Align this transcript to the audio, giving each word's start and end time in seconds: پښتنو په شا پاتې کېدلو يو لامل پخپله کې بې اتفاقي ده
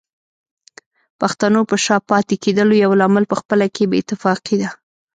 پښتنو 1.19 1.61
په 1.69 1.75
شا 1.85 1.97
پاتې 2.09 2.35
کېدلو 2.43 2.75
يو 2.83 2.91
لامل 2.99 3.25
پخپله 3.31 3.67
کې 3.75 3.83
بې 3.89 3.97
اتفاقي 4.01 4.55
ده 4.61 4.69